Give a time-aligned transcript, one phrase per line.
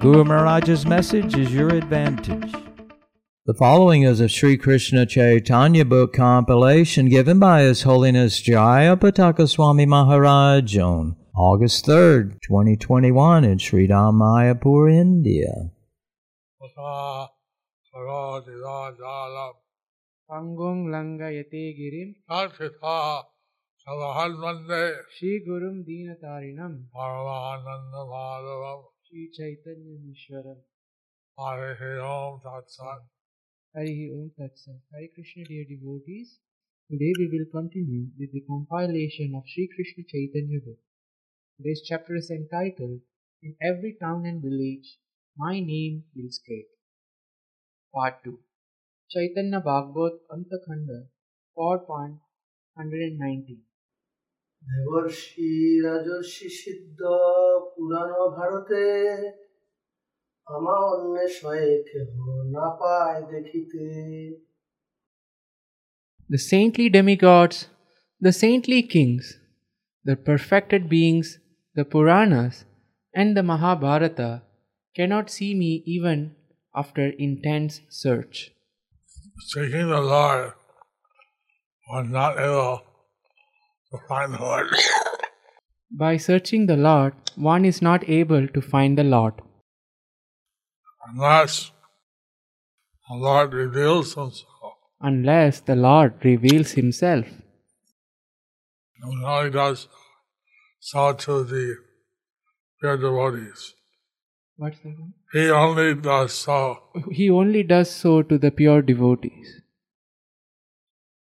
[0.00, 2.52] Guru Maharaj's message is your advantage.
[3.46, 9.86] The following is a Sri Krishna Chaitanya book compilation given by His Holiness Jayapataka Swami
[9.86, 15.72] Maharaj on August 3rd, 2021 in Sri Dham Mayapur, India.
[28.12, 30.61] மாதவம் Dinatarinam परमानंद माधवम Shri Chaitanya Mishwaram
[31.39, 33.09] हरे ओम तत्सत
[33.75, 36.39] Harihi Om Tatsat Hare Krishna dear devotees
[36.91, 40.77] Today we will continue with the compilation of Shri Krishna Chaitanya book.
[41.57, 43.01] Today's chapter is entitled
[43.41, 44.99] In Every Town and Village
[45.35, 46.65] My Name Will Spread.
[47.93, 48.39] Part 2
[49.09, 51.07] Chaitanya Bhagavad Antakhanda
[51.57, 53.57] 4.190
[54.63, 55.51] দেবর্ষি
[55.87, 57.01] রাজর্ষি সিদ্ধ
[57.73, 58.85] পুরাণ ভারতে
[60.47, 62.11] আমা অন্বেষয়ে কেহ
[62.55, 63.85] না পায় দেখিতে
[66.29, 67.57] The saintly demigods,
[68.21, 69.25] the saintly kings,
[70.05, 71.27] the perfected beings,
[71.75, 72.55] the Puranas,
[73.13, 74.31] and the Mahabharata
[74.95, 76.19] cannot see me even
[76.81, 77.73] after intense
[78.03, 78.35] search.
[79.51, 80.53] seeking the Lord
[81.87, 82.81] was not able
[85.90, 89.34] by searching the Lord, one is not able to find the Lord
[91.08, 91.72] unless
[93.08, 94.44] the Lord reveals himself.
[95.00, 97.26] unless the Lord reveals himself.
[99.00, 99.88] And he only does
[100.80, 101.76] so to the
[102.80, 103.74] pure devotees.
[104.56, 104.88] What's that?
[104.98, 105.14] one?
[105.32, 106.78] He only does so
[107.12, 109.62] He only does so to the pure devotees.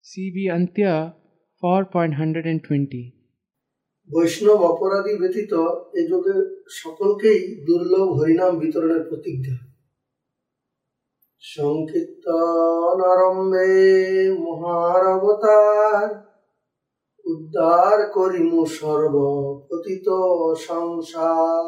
[0.05, 1.15] CB Antya
[1.65, 3.05] 4.120
[4.11, 5.53] বৈষ্ণব অপরাধী ব্যতীত
[5.95, 6.37] এ যুগে
[6.81, 9.57] সকলকেই দুর্লভ হরিনাম বিতরণের প্রতিজ্ঞা
[11.43, 13.71] সংকীর্তন আরম্ভে
[14.39, 16.09] মহারবতার
[17.25, 19.15] উদ্ধার করিমু সর্ব
[19.69, 20.07] পতিত
[20.69, 21.65] সংসার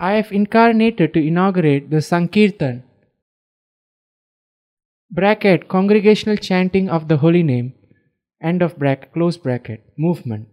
[0.00, 2.76] I have incarnated to inaugurate the Sankirtan.
[5.13, 7.73] Bracket congregational chanting of the holy name,
[8.41, 10.47] end of bracket, close bracket, movement.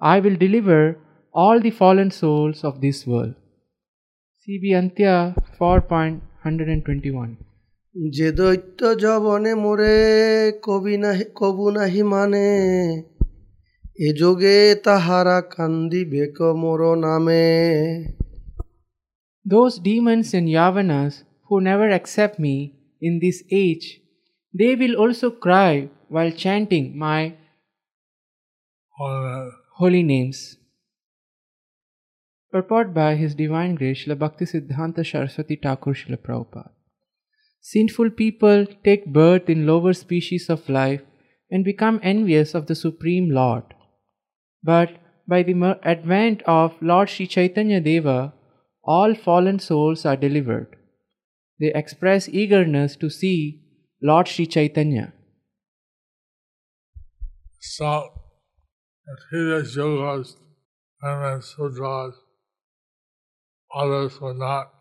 [0.00, 0.98] I will deliver
[1.34, 3.34] all the fallen souls of this world.
[4.42, 7.36] CB Antya 4.121
[8.16, 9.96] যে দৈত্য জবনে মোরে
[10.66, 12.46] কবি নাহি কবু নাহি মানে
[14.06, 14.56] এ যোগে
[14.86, 16.22] তাহারা কান্দিবে
[16.62, 17.46] মোর নামে
[19.44, 21.14] Those demons and Yavanas
[21.46, 22.56] who never accept me
[23.01, 24.01] in this age,
[24.53, 27.35] they will also cry while chanting my
[28.97, 30.57] holy holy names.
[32.51, 36.69] Purport by His Divine Grace Srila Bhakti Siddhanta Saraswati Thakur Srila Prabhupada.
[37.61, 41.01] Sinful people take birth in lower species of life
[41.51, 43.75] and become envious of the Supreme Lord.
[44.63, 44.97] But
[45.27, 48.33] by the advent of Lord Sri Chaitanya Deva,
[48.83, 50.75] all fallen souls are delivered.
[51.59, 53.61] They express eagerness to see
[54.01, 55.13] Lord Sri Chaitanya.
[57.59, 58.09] So,
[59.05, 60.35] the previous yugas
[61.01, 62.13] and Shudras,
[63.75, 64.71] others were not.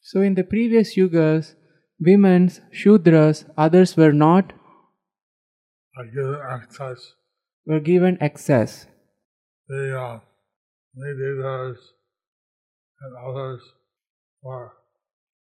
[0.00, 1.54] So, in the previous yugas,
[2.00, 4.52] women's, Shudras, others were not,
[5.96, 7.12] are given access.
[7.66, 8.86] were given access.
[9.68, 10.20] The uh,
[10.94, 11.78] mediators
[13.00, 13.60] and others
[14.42, 14.72] were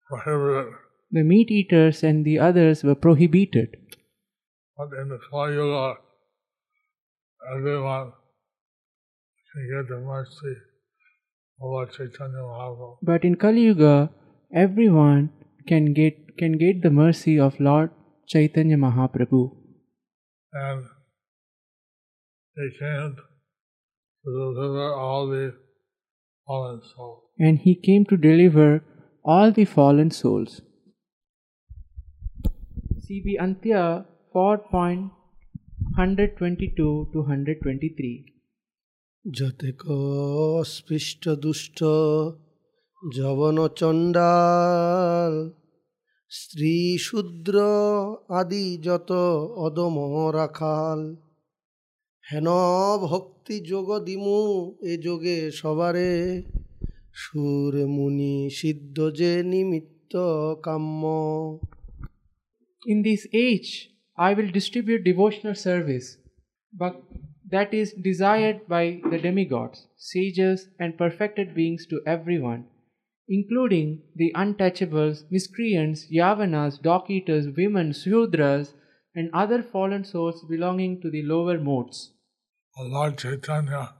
[0.09, 0.73] prohibited.
[1.11, 3.75] The meat eaters and the others were prohibited.
[4.77, 5.95] But in the Kali Yuga,
[7.55, 8.11] everyone
[9.53, 10.55] can get the mercy
[11.59, 12.97] of Lord Chaitanya Mahaprabhu.
[13.01, 14.09] But in Kali Yuga,
[14.53, 15.31] everyone
[15.67, 17.91] can get, can get the mercy of Lord
[18.27, 19.55] Chaitanya Mahaprabhu.
[20.53, 20.85] And
[22.55, 23.15] he came
[24.25, 25.53] to deliver all the
[26.45, 27.23] fallen souls.
[27.39, 28.83] And he came to deliver
[29.27, 30.61] all the fallen souls.
[33.05, 38.33] CB Antya 4.122 to 123.
[39.25, 39.81] যতেক
[40.73, 41.79] স্পৃষ্ট দুষ্ট
[43.01, 45.33] যবন চণ্ডাল
[46.31, 47.55] স্ত্রী শূদ্র
[48.39, 49.11] আদি যত
[49.65, 49.95] অদম
[50.35, 51.01] রাখাল
[52.25, 52.47] হেন
[53.03, 54.41] ভক্তি যোগ দিমু
[54.83, 56.13] এ যোগে সবারে
[57.22, 60.12] সুর মুনি সিদ্ধ যে নিমিত্ত
[60.66, 61.02] কাম্য
[62.92, 63.70] In this age,
[64.28, 66.08] I will distribute devotional service,
[66.82, 66.94] but
[67.52, 72.62] that is desired by the demigods, sages, and perfected beings to everyone,
[73.28, 78.66] including the untouchables, miscreants, yavanas, dog eaters, women, sudras,
[79.14, 82.12] and other fallen souls belonging to the lower modes.
[82.78, 83.94] Lord Chaitanya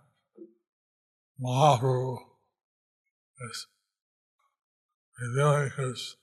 [1.40, 2.25] Mahaprabhu
[3.39, 3.67] is
[5.21, 6.15] revealing his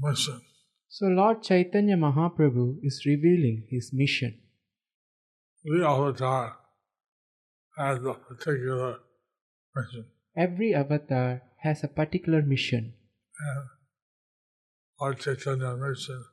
[0.00, 0.40] mission.
[0.88, 4.40] So, Lord Chaitanya Mahaprabhu is revealing his mission.
[5.64, 6.56] The avatar
[7.76, 8.98] has a particular
[9.74, 10.04] mission.
[10.36, 12.92] Every avatar has a particular mission.
[13.40, 13.64] And
[15.00, 16.24] Lord Chaitanya's mission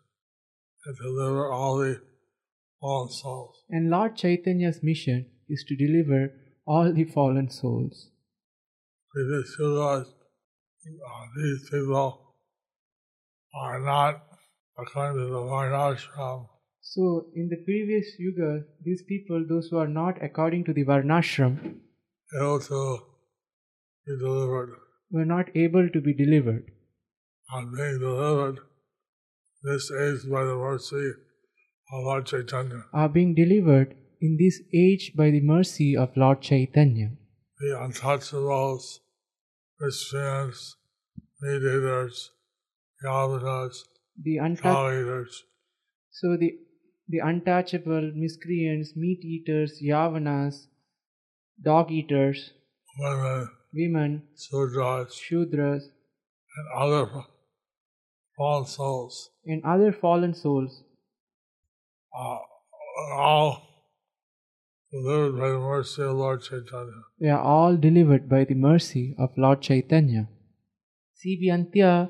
[0.86, 2.02] is to deliver all the
[2.80, 3.64] fallen souls.
[3.70, 6.34] And Lord Chaitanya's mission is to deliver
[6.68, 8.10] all the fallen souls.
[9.14, 10.04] Because uh,
[11.36, 12.36] these people
[13.54, 14.24] are not
[14.78, 16.48] according to the Varnashram,
[16.82, 21.58] So, in the previous yuga, these people, those who are not according to the Varnashram,
[22.40, 23.00] able to
[24.08, 24.76] be delivered.
[25.12, 26.72] were not able to be delivered.
[27.54, 28.60] are being delivered
[29.64, 31.10] this age by the mercy
[31.94, 32.86] of Lord Chaitanya.
[32.94, 37.12] Are being delivered in this age by the mercy of Lord Chaitanya.
[37.62, 39.00] The untouchables,
[39.78, 40.78] Christians,
[41.40, 42.32] mediators,
[43.06, 43.84] Yavanas,
[44.20, 44.64] The untouched.
[44.64, 45.44] collators,
[46.10, 46.58] So the
[47.08, 50.68] the untouchable, miscreants, meat eaters, yavanas,
[51.62, 52.52] dog eaters,
[52.98, 55.84] women, women, Sudras, shudras,
[56.58, 57.26] and other
[58.38, 60.84] fallen souls and other fallen souls
[62.18, 62.38] uh,
[63.14, 63.71] all
[64.94, 67.02] delivered by the mercy of Lord Chaitanya.
[67.20, 70.28] they are all delivered by the mercy of Lord Chaitanya.
[71.22, 72.10] CB Antya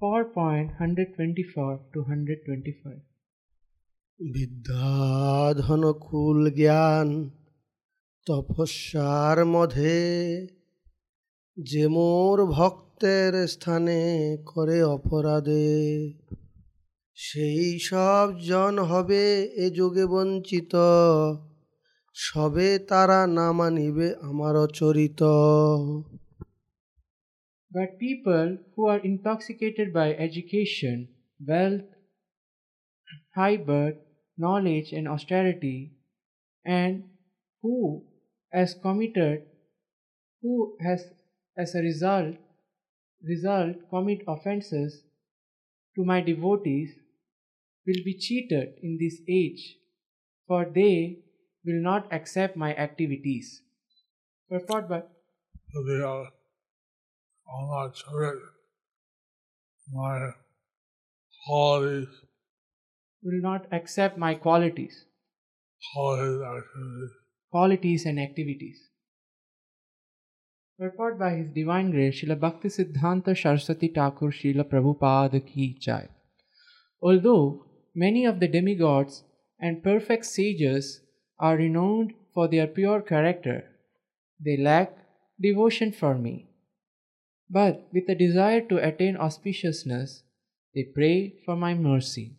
[0.00, 3.00] 4.124 to 125.
[4.20, 7.08] বিদ্যাধন কুল জ্ঞান
[8.26, 9.98] তপস্যার মধ্যে
[11.56, 14.00] যে মোর ভক্তের স্থানে
[14.46, 15.68] করে অপরাধে
[17.18, 19.24] সেই সব জন হবে
[19.64, 20.74] এ যুগে বঞ্চিত
[22.27, 25.21] সবে তারা না মানিবে আমার চরিত
[27.75, 30.97] But people who are intoxicated by education,
[31.49, 31.89] wealth,
[33.39, 33.99] high birth,
[34.37, 35.79] knowledge, and austerity,
[36.65, 36.93] and
[37.61, 37.77] who
[38.51, 39.37] has committed,
[40.41, 40.53] who
[40.85, 40.99] has
[41.63, 42.35] as a result,
[43.23, 44.91] result commit offenses
[45.95, 46.89] to my devotees,
[47.85, 49.77] will be cheated in this age,
[50.47, 50.95] for they
[51.66, 53.62] will not accept my activities.
[54.48, 55.02] Purport by
[55.86, 56.28] they are
[57.48, 58.42] all not treated
[59.92, 60.30] my
[61.46, 62.08] qualities,
[63.22, 65.04] will not accept my qualities.
[65.92, 67.10] qualities, activities.
[67.50, 68.78] qualities and activities.
[70.78, 76.08] Purport by His Divine Grace, Srila Bhakti Siddhanta Saraswati Thakur Srila Prabhupada Ki Jai.
[77.00, 77.64] Although
[77.94, 79.24] many of the demigods
[79.58, 81.00] and perfect sages
[81.38, 83.64] are renowned for their pure character,
[84.44, 84.96] they lack
[85.40, 86.46] devotion for me.
[87.48, 90.22] But with a desire to attain auspiciousness,
[90.74, 92.36] they pray for my mercy.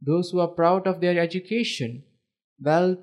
[0.00, 2.04] Those who are proud of their education,
[2.60, 2.98] wealth,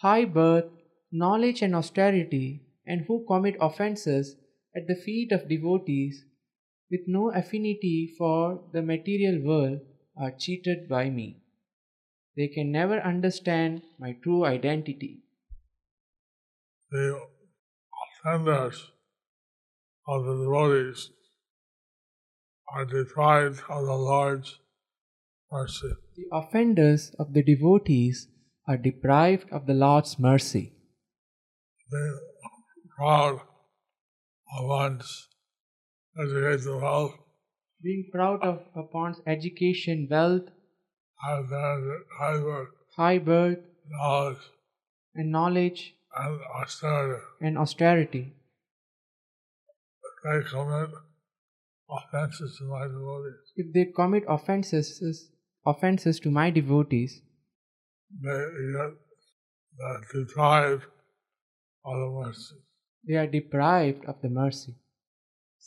[0.00, 0.70] high birth,
[1.10, 4.36] knowledge, and austerity, and who commit offenses
[4.76, 6.24] at the feet of devotees
[6.90, 9.80] with no affinity for the material world
[10.16, 11.42] are cheated by me.
[12.36, 15.22] They can never understand my true identity.
[16.90, 17.20] The
[18.24, 18.90] offenders
[20.06, 21.10] of the devotees
[22.72, 24.58] are deprived of the Lord's
[25.50, 25.92] mercy.
[26.16, 28.28] The offenders of the devotees
[28.66, 30.72] are deprived of the Lord's mercy.
[31.90, 32.18] Being
[32.96, 33.40] proud
[34.56, 35.28] of one's
[36.18, 37.14] education, wealth,
[37.82, 40.48] Being proud of one's education, wealth,
[41.22, 42.02] high standard,
[42.96, 43.58] high birth,
[43.88, 44.38] knowledge,
[45.14, 47.22] and knowledge and austerity.
[47.40, 48.32] and austerity.
[50.02, 50.90] If They commit
[51.90, 53.52] offenses to my devotees.
[53.56, 55.30] If they commit offenses
[55.66, 57.22] offenses to my devotees,
[58.22, 58.38] They
[58.76, 58.92] get
[59.78, 60.84] that deprived
[61.84, 62.56] of the mercy.
[63.06, 64.74] they are deprived of the mercy.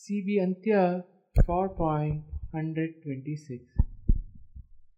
[0.02, 1.04] CB Antya
[1.48, 3.62] 4.126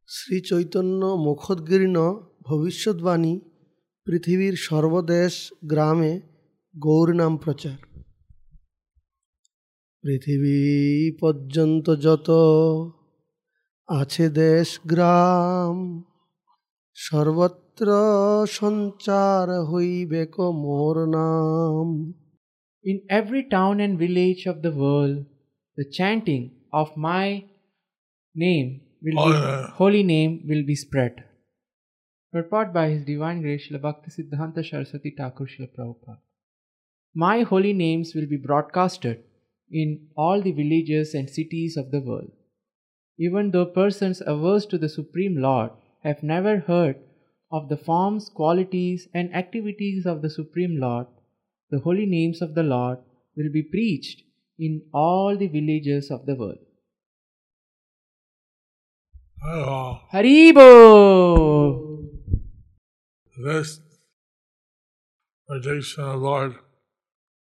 [0.07, 1.97] Shri Chaitanya মুখোদ্গীর্ণ
[2.41, 3.39] ভবিষ্যৎবাণী
[4.05, 6.21] পৃথিবীর সর্বদেশ গ্রামে
[6.77, 7.77] গৌরনাম প্রচার।
[10.03, 10.59] পৃথিবী
[11.19, 12.29] পর্যন্ত যত
[13.87, 16.03] আছে দেশ গ্রাম
[16.93, 17.87] সর্বত্র
[18.49, 21.87] সঞ্চার হইবে কো মোর নাম।
[22.85, 25.17] In every town and village of the world,
[25.77, 26.43] the chanting
[26.73, 27.27] of my
[28.35, 29.71] name will Holy be, name.
[29.75, 31.23] holy name will be spread.
[32.33, 36.17] Purport by His Divine Grace Srila Bhakti Siddhanta Saraswati Thakur Srila Prabhupada.
[37.13, 39.23] My holy names will be broadcasted
[39.71, 42.31] in all the villages and cities of the world.
[43.17, 45.71] Even though persons averse to the Supreme Lord
[46.03, 46.97] have never heard
[47.51, 51.07] of the forms, qualities, and activities of the Supreme Lord,
[51.69, 52.99] the holy names of the Lord
[53.37, 54.23] will be preached
[54.59, 56.57] in all the villages of the world.
[59.43, 62.09] Oh, Haribol!
[63.43, 63.79] this
[65.47, 66.55] prediction of Lord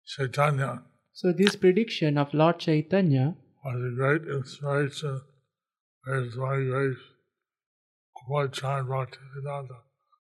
[0.06, 0.84] Chaitanya
[1.14, 5.22] So, this prediction of Lord Chaitanya was a great inspiration
[6.04, 6.98] for his one grace
[8.30, 9.78] Lord Chan Bhaktivedanta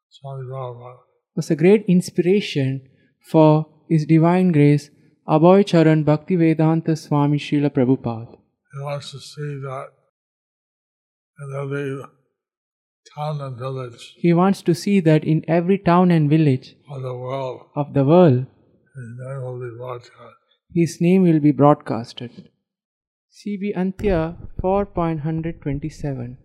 [0.10, 1.00] Swami Prabhupada.
[1.36, 2.82] was a great inspiration
[3.30, 4.90] for His Divine Grace
[5.28, 8.38] Abhay Charan Bhaktivedanta Swami Srila Prabhupada.
[8.74, 9.92] He wants to see that
[11.63, 12.03] every
[13.15, 17.15] town and village He wants to see that in every town and village of the
[17.15, 18.47] world, of the world,
[18.97, 20.37] his name will be broadcast.
[20.75, 22.51] His name will be broadcasted.
[23.37, 26.37] CB Antya 4.127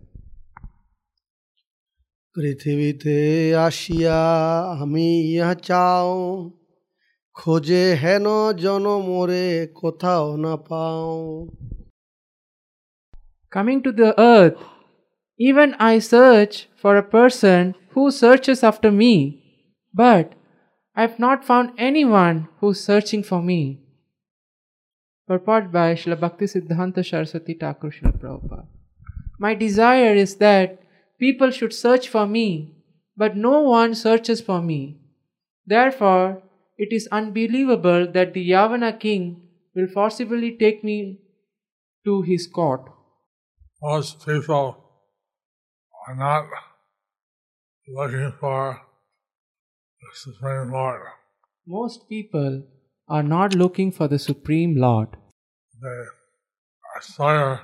[2.34, 3.18] পৃথিবীতে
[3.66, 4.20] আসিয়া
[4.82, 6.10] আমি ইহা চাও
[7.36, 8.26] খোঁজে হেন
[8.62, 9.46] জনমরে
[9.80, 11.10] কোথাও না পাও
[13.54, 14.60] Coming to the earth,
[15.37, 19.43] even I search for a person who searches after me,
[19.93, 20.33] but
[20.95, 23.79] I have not found anyone who is searching for me.
[25.27, 28.65] Purport by Srila Bhakti Siddhanta Saraswati Thakur Srila Prabhupada.
[29.39, 30.81] My desire is that
[31.19, 32.73] people should search for me,
[33.15, 34.97] but no one searches for me.
[35.65, 36.41] Therefore,
[36.77, 39.41] it is unbelievable that the Yavana king
[39.75, 41.19] will forcibly take me
[42.05, 42.89] to his court.
[43.83, 44.86] People
[46.07, 46.45] are not
[47.87, 48.81] looking for
[50.01, 51.01] the Supreme Lord.
[51.65, 52.63] Most people
[53.09, 55.09] are not looking for the Supreme Lord.
[55.81, 56.03] They
[56.97, 57.61] aspire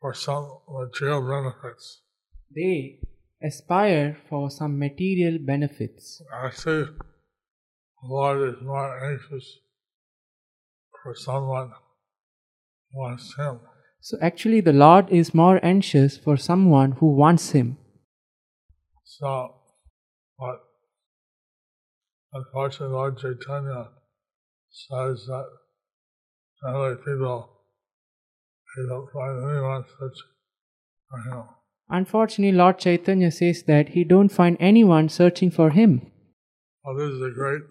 [0.00, 2.02] for some material benefits.
[2.54, 2.98] They
[3.42, 6.20] aspire for some material benefits.
[6.34, 6.84] Actually,
[8.02, 9.58] the Lord is more anxious
[11.02, 11.70] for someone
[12.92, 13.60] who wants Him.
[14.00, 17.76] So, actually, the Lord is more anxious for someone who wants Him.
[19.04, 19.54] So,
[20.38, 20.60] but
[22.32, 23.88] unfortunately, Lord Chaitanya
[24.70, 25.46] says that
[26.62, 27.48] generally people
[28.76, 30.18] they don't find anyone such
[31.08, 31.44] for him.
[31.88, 36.12] Unfortunately, Lord Chaitanya says that he don't find anyone searching for him.
[36.84, 37.62] Well, this is a great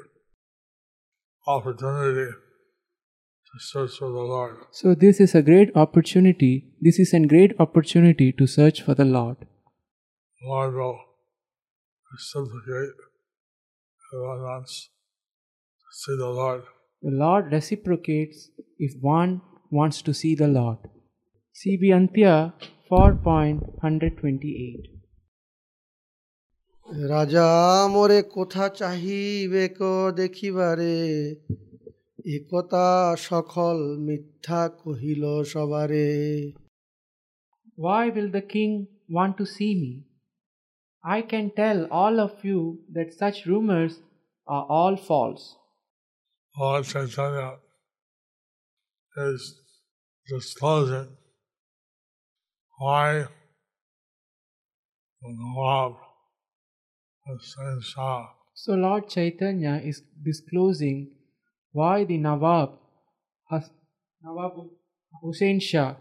[1.47, 2.31] opportunity
[3.54, 4.56] to search for the Lord.
[4.72, 6.72] So, this is a great opportunity.
[6.80, 9.36] This is a great opportunity to search for the Lord.
[10.40, 10.98] The Lord will
[12.12, 12.94] reciprocate
[14.10, 14.90] whoever wants
[15.80, 16.62] to see the Lord.
[17.02, 20.78] The Lord reciprocates if one wants to see the Lord.
[21.54, 22.52] CB Antya
[22.90, 24.94] 4.128
[27.12, 27.48] রাজা
[27.94, 29.80] মোরে কোথা চাহিবে ক
[30.20, 30.96] দেখিবারে
[32.36, 32.86] একথা
[33.28, 36.10] সকল মিথ্যা কহিল সবারে
[37.84, 38.72] Why will the king
[39.16, 39.92] want to see me?
[41.16, 42.60] I can tell all of you
[42.96, 43.94] that such rumors
[44.46, 45.44] are all false.
[46.56, 47.48] Lord Chaitanya
[49.16, 49.40] is
[50.26, 51.08] disclosing
[52.78, 53.08] why
[55.20, 55.92] the Nawab
[57.32, 58.22] is saying Shah
[58.54, 60.98] So, Lord Chaitanya is disclosing
[61.75, 62.69] why the Nawab,
[63.49, 63.71] Has-
[64.21, 64.53] Nawab
[65.23, 65.95] Hussein Shah,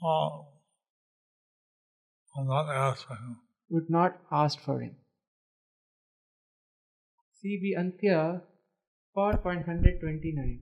[0.00, 0.28] uh,
[2.34, 3.36] will not ask for him.
[3.70, 4.94] would not ask for him.
[7.38, 8.20] CB Antya
[9.16, 10.60] 4.129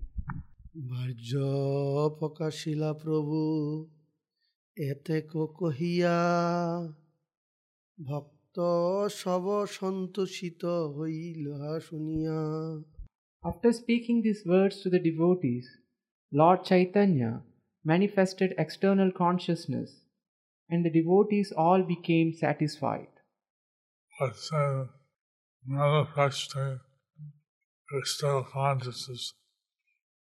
[0.91, 1.31] ভার্য
[2.19, 3.39] প্রকাশিলা প্রভু
[4.77, 6.17] এতে কহিয়া
[7.99, 8.57] ভক্ত
[9.11, 10.65] সব সন্তোষিত
[10.97, 11.47] হইল
[11.81, 12.39] শুনিয়া
[13.45, 15.69] After speaking these words to the devotees,
[16.33, 17.43] Lord Chaitanya
[17.85, 20.01] manifested external consciousness,
[20.69, 23.09] and the devotees all became satisfied.
[24.19, 24.89] But then
[25.67, 26.81] manifesting
[27.93, 29.35] external consciousness,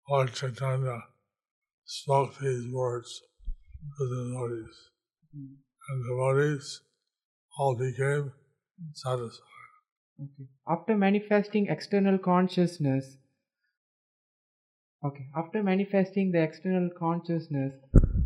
[0.08, 1.02] Lord Chaitanya
[1.84, 3.20] spoke these words
[3.98, 4.76] to the devotees.
[5.32, 5.54] Hmm.
[5.88, 6.80] And the devotees
[7.58, 8.32] all became
[8.94, 9.51] satisfied.
[10.21, 10.47] Okay.
[10.67, 13.17] After manifesting external consciousness,
[15.03, 17.73] okay, after manifesting the external consciousness,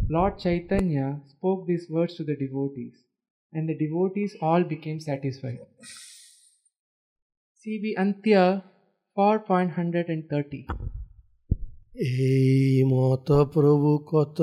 [0.10, 2.96] Lord Chaitanya spoke these words to the devotees,
[3.54, 5.60] and the devotees all became satisfied.
[7.62, 8.64] CB Antya
[9.18, 10.66] 4.130
[11.96, 14.40] এই মত প্রভু কত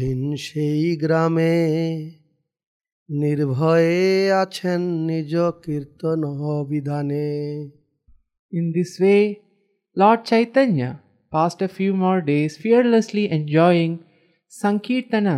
[0.00, 1.54] দিন সেই গ্রামে
[3.09, 3.97] নির্ভয়ে
[4.43, 5.33] আছেন নিজ
[5.63, 6.21] কীর্তন
[6.69, 7.27] বিধানে
[8.51, 9.23] In this way,
[9.95, 10.91] Lord Chaitanya
[11.31, 13.93] passed a few more days fearlessly enjoying
[14.51, 15.37] Sankirtana,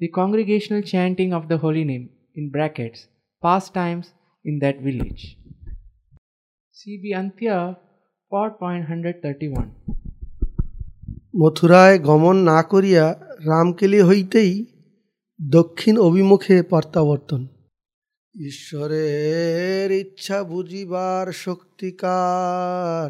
[0.00, 3.00] the congregational chanting of the holy name, in brackets,
[3.42, 4.06] pastimes
[4.44, 5.22] in that village.
[6.78, 7.56] CB Antya
[8.32, 9.68] 4.131
[11.40, 13.04] মথুরায় গমন না করিয়া
[13.46, 14.52] রামকেলি হইতেই
[15.39, 17.41] দক্ষিণ অভিমুখে প্রত্যাবর্তন
[18.35, 23.07] ঈশ্বরের ইচ্ছা বুঝিবার শক্তিকার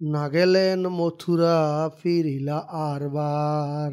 [0.00, 1.58] না গেলেন মথুরা
[1.98, 2.58] ফিরিলা
[2.90, 3.92] আরবার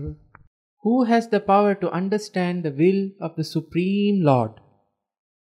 [0.83, 4.53] Who has the power to understand the will of the Supreme Lord?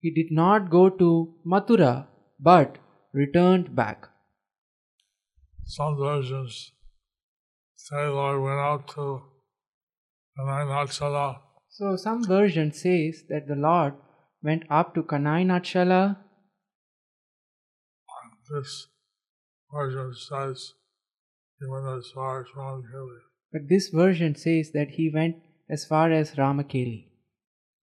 [0.05, 1.09] He did not go to
[1.47, 1.95] Mathura
[2.41, 2.71] but
[3.15, 3.99] returned back.
[5.67, 6.73] Some versions
[7.79, 9.05] say Lord went out to
[10.37, 11.29] Ananachala
[11.77, 13.96] so some version says that the Lord
[14.41, 16.15] went up to Kanainatshala.
[18.50, 18.88] This
[19.74, 20.74] version says
[21.60, 23.20] he went as far as Ramkeli.
[23.51, 25.36] But this version says that he went
[25.70, 27.09] as far as Ramakeli.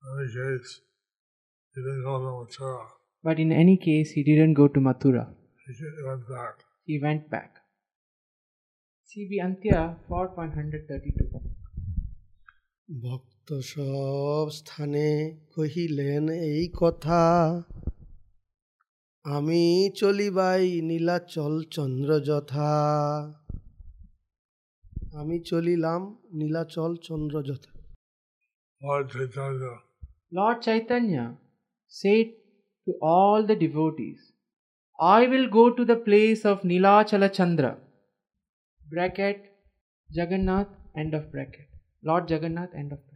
[0.07, 0.81] In any case,
[1.75, 2.87] he didn't go to Mathura.
[3.23, 5.35] But in any case, he didn't go to Mathura.
[5.67, 6.65] He went back.
[6.87, 7.57] He went back.
[9.11, 11.41] CB Antya 4.132.
[13.43, 15.09] ভক্ত সব স্থানে
[15.55, 17.23] কহিলেন এই কথা
[19.25, 19.65] আমি
[20.01, 22.73] চলিবাই নীলাচল চন্দ্র যথা
[25.21, 26.03] আমি চলিলাম
[26.39, 27.73] নীলাচল চন্দ্র যথা
[28.81, 29.75] Lord Chaitanya
[30.33, 31.27] Lord Chaitanya
[31.93, 32.27] said
[32.87, 34.21] to all the devotees,
[34.99, 37.73] I will go to the place of Nilachala Chandra.
[38.81, 39.39] Bracket
[40.11, 41.69] Jagannath, end of bracket.
[42.03, 43.12] Lord Jagannath, end of bracket.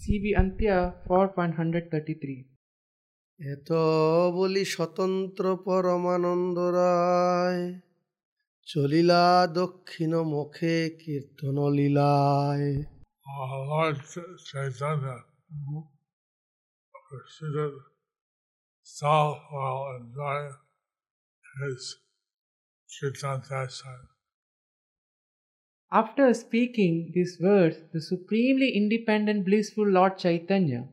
[0.00, 2.36] CB আন্তিয়া for one hundred thirty three
[3.40, 3.70] এত
[4.34, 7.62] বলি স্বতন্ত্র পরমানন্দ রায়
[8.66, 12.68] চলিলা দক্ষিণ মুখে কীর্তন লীলায়
[18.86, 20.54] South while enjoying.
[25.92, 30.88] After speaking these words, the supremely independent, blissful Lord Chaitanya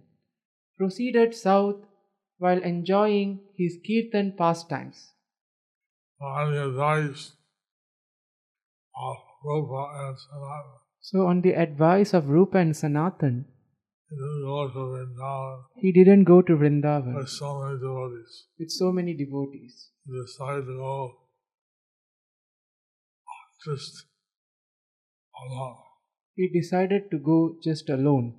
[0.77, 1.77] proceeded south
[2.37, 5.13] while enjoying his kirtan pastimes.
[6.21, 7.33] On the advice
[8.95, 13.45] of Rupa and Sanatana, So, on the advice of Rupa and Sanatan,
[14.09, 18.47] he didn't go to Vrindavan didn't go to Vrindavan with so many devotees.
[18.59, 19.89] with so many devotees.
[20.05, 21.11] He decided to go
[23.65, 24.05] just
[26.35, 28.35] He decided to go just alone.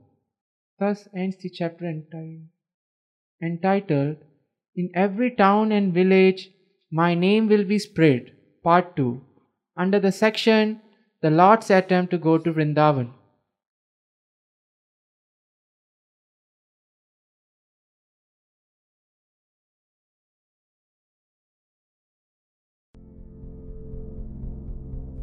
[0.78, 2.46] Thus ends the chapter enti-
[3.42, 4.16] entitled
[4.74, 6.50] In Every Town and Village
[6.90, 9.20] My Name Will Be Spread, Part 2,
[9.76, 10.80] under the section
[11.20, 13.12] The Lord's Attempt to Go to Vrindavan.